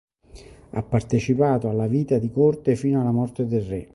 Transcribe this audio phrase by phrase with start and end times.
[0.71, 3.89] Ha partecipato alla vita di corte fino alla morte del re.